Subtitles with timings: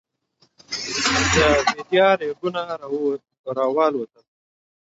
[1.33, 2.55] د بېدیا رېګون
[3.57, 4.25] راوالوتل.